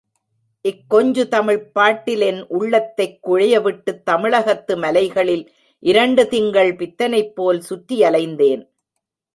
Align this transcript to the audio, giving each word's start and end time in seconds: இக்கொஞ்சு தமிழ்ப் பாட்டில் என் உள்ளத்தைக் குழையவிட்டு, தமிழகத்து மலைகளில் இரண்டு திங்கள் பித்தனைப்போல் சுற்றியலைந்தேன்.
இக்கொஞ்சு 0.63 1.27
தமிழ்ப் 1.27 1.73
பாட்டில் 1.73 2.21
என் 2.21 2.47
உள்ளத்தைக் 2.47 3.27
குழையவிட்டு, 3.27 4.03
தமிழகத்து 4.03 4.77
மலைகளில் 4.77 5.51
இரண்டு 5.79 6.27
திங்கள் 6.27 6.75
பித்தனைப்போல் 6.75 7.61
சுற்றியலைந்தேன். 7.69 8.69